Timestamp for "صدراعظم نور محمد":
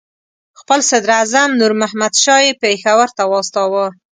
0.89-2.13